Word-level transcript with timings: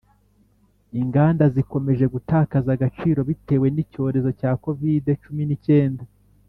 Inganda 1.01 1.45
zikomeje 1.55 2.05
gutakaza 2.13 2.69
agaciro 2.75 3.19
bitewe 3.29 3.67
n’icyorezo 3.71 4.29
cya 4.39 4.51
covid-cumi 4.63 5.43
n’icyenda 5.47 6.03